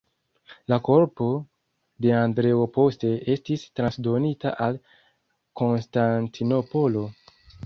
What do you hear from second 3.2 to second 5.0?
estis transdonita al